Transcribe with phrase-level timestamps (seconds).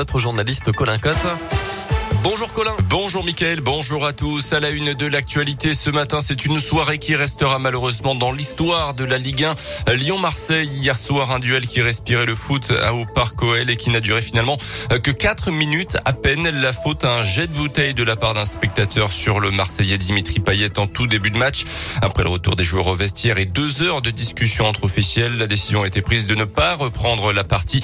[0.00, 1.69] notre journaliste Colin Cotte.
[2.22, 2.76] Bonjour Colin.
[2.90, 4.52] Bonjour Mickaël, bonjour à tous.
[4.52, 8.92] À la une de l'actualité ce matin, c'est une soirée qui restera malheureusement dans l'histoire
[8.92, 9.46] de la Ligue
[9.86, 9.94] 1.
[9.94, 14.00] Lyon-Marseille, hier soir, un duel qui respirait le foot au Parc OL et qui n'a
[14.00, 14.58] duré finalement
[15.02, 16.46] que 4 minutes à peine.
[16.60, 19.96] La faute à un jet de bouteille de la part d'un spectateur sur le Marseillais
[19.96, 21.64] Dimitri Payet en tout début de match.
[22.02, 25.46] Après le retour des joueurs au vestiaire et deux heures de discussion entre officiels, la
[25.46, 27.82] décision a été prise de ne pas reprendre la partie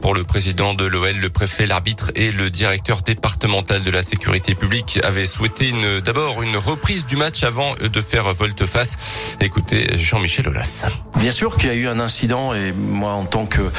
[0.00, 4.54] pour le président de l'OL, le préfet, l'arbitre et le directeur départemental de la sécurité
[4.54, 5.72] publique avait souhaité
[6.04, 8.96] d'abord une reprise du match avant de faire volte-face.
[9.40, 10.86] Écoutez Jean-Michel Aulas.
[11.16, 13.70] Bien sûr qu'il y a eu un incident et moi en tant que euh,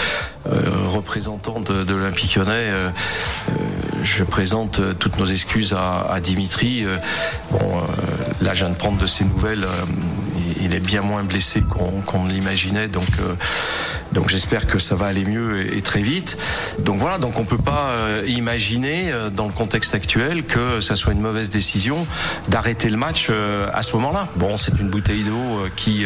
[0.94, 2.90] représentant de, de l'Olympique Lyonnais, euh,
[3.50, 3.54] euh
[4.04, 6.86] je présente toutes nos excuses à, Dimitri.
[8.40, 9.66] Là, je viens de prendre de ses nouvelles.
[10.62, 11.62] il est bien moins blessé
[12.06, 13.10] qu'on l'imaginait, donc
[14.18, 16.40] donc j'espère que ça va aller mieux et, très vite.
[16.80, 17.94] Donc voilà, donc on peut pas
[18.26, 22.08] imaginer dans le contexte actuel que ça soit une mauvaise décision
[22.48, 23.30] d'arrêter le match
[23.74, 24.28] à ce moment-là.
[24.36, 26.06] Bon, c'est une bouteille d'eau qui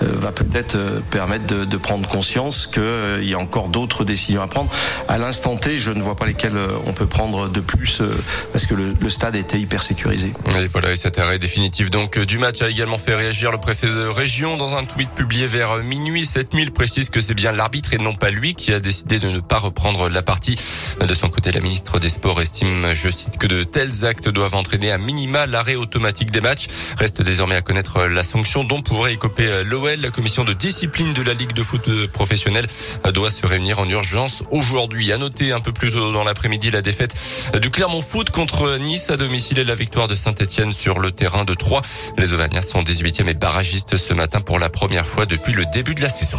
[0.00, 0.76] va peut-être
[1.10, 4.70] permettre de, prendre conscience qu'il y a encore d'autres décisions à prendre.
[5.06, 8.14] À l'instant T, je ne vois pas lesquelles on peut prendre de plus euh,
[8.52, 10.32] parce que le, le stade était hyper sécurisé.
[10.58, 13.88] Et voilà, et cet arrêt définitif donc du match a également fait réagir le préfet
[13.88, 16.24] de région dans un tweet publié vers minuit.
[16.24, 19.40] 7000 précise que c'est bien l'arbitre et non pas lui qui a décidé de ne
[19.40, 20.56] pas reprendre la partie.
[21.00, 24.54] De son côté, la ministre des Sports estime, je cite, que de tels actes doivent
[24.54, 26.66] entraîner à minima l'arrêt automatique des matchs.
[26.98, 30.00] Reste désormais à connaître la sanction dont pourrait écoper l'OL.
[30.00, 32.66] La commission de discipline de la Ligue de foot professionnelle
[33.12, 35.12] doit se réunir en urgence aujourd'hui.
[35.12, 37.14] À noter un peu plus tôt dans l'après-midi la défaite
[37.60, 41.44] du Clermont Foot contre Nice à domicile et la victoire de Saint-Etienne sur le terrain
[41.44, 41.82] de Troyes.
[42.16, 45.94] Les Auvergnats sont 18e et barragistes ce matin pour la première fois depuis le début
[45.94, 46.38] de la saison.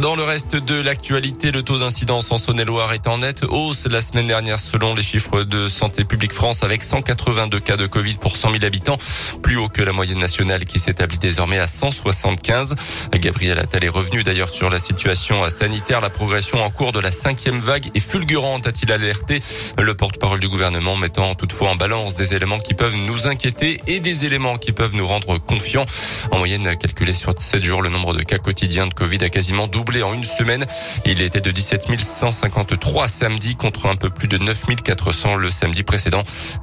[0.00, 4.02] Dans le reste de l'actualité, le taux d'incidence en Saône-et-Loire est en nette hausse la
[4.02, 8.36] semaine dernière selon les chiffres de Santé publique France avec 182 cas de Covid pour
[8.36, 8.98] 100 000 habitants,
[9.42, 12.74] plus haut que la moyenne nationale qui s'établit désormais à 175.
[13.14, 16.02] Gabriel Attal est revenu d'ailleurs sur la situation sanitaire.
[16.02, 19.42] La progression en cours de la cinquième vague est fulgurante, a-t-il alerté.
[19.78, 24.00] Le porte-parole du gouvernement mettant toutefois en balance des éléments qui peuvent nous inquiéter et
[24.00, 25.86] des éléments qui peuvent nous rendre confiants.
[26.32, 29.66] En moyenne, calculé sur 7 jours, le nombre de cas quotidiens de Covid a quasiment
[29.66, 30.66] doublé en une semaine.
[31.04, 35.84] Il était de 17 153 samedi contre un peu plus de 9 400 le samedi
[35.84, 36.22] précédent.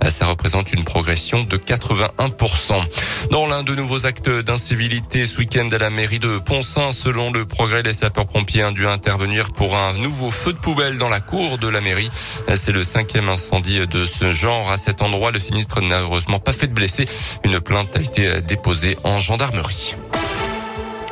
[0.10, 2.84] Ça représente une progression de 81%.
[3.32, 7.46] Dans l'un de nouveaux actes d'incivilité ce week-end à la mairie de Poncin, selon le
[7.46, 11.58] progrès, les sapeurs-pompiers ont dû intervenir pour un nouveau feu de poubelle dans la cour
[11.58, 12.10] de la mairie.
[12.54, 14.70] C'est le cinquième incendie de ce genre.
[14.70, 17.06] À cet endroit, le sinistre n'a heureusement pas fait de blessés.
[17.44, 19.96] Une plainte a été déposée en gendarmerie.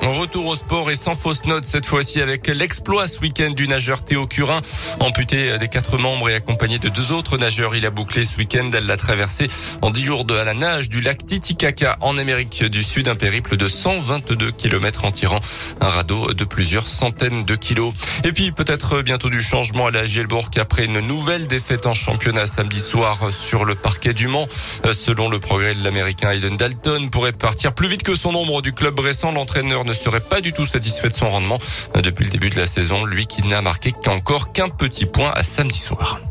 [0.01, 4.03] Retour au sport et sans fausse note cette fois-ci avec l'exploit ce week-end du nageur
[4.03, 4.62] Théo Curin,
[5.00, 7.75] amputé des quatre membres et accompagné de deux autres nageurs.
[7.75, 9.47] Il a bouclé ce week-end, l'a traversé
[9.84, 13.16] en dix jours de à la nage du lac Titicaca en Amérique du Sud, un
[13.16, 15.39] périple de 122 km en tirant
[15.81, 17.94] un radeau de plusieurs centaines de kilos.
[18.23, 22.47] Et puis peut-être bientôt du changement à la Gielbourg après une nouvelle défaite en championnat
[22.47, 24.47] samedi soir sur le parquet du Mans.
[24.91, 28.73] Selon le progrès de l'américain Aiden Dalton, pourrait partir plus vite que son ombre du
[28.73, 29.31] club récent.
[29.31, 31.59] L'entraîneur serait pas du tout satisfait de son rendement
[31.96, 35.44] depuis le début de la saison, lui qui n'a marqué qu'encore qu'un petit point à
[35.44, 36.22] samedi soir.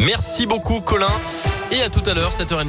[0.00, 1.06] Merci beaucoup Colin
[1.72, 2.66] et à tout à l'heure 7h30.